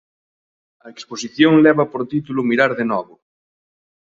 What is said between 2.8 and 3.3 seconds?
novo'.